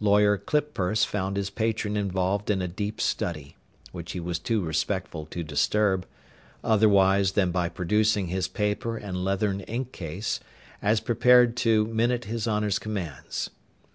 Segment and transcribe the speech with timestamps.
[0.00, 3.56] Lawyer Clippurse found his patron involved in a deep study,
[3.90, 6.04] which he was too respectful to disturb,
[6.62, 10.40] otherwise than by producing his paper and leathern ink case,
[10.82, 13.48] as prepared to minute his honour's commands.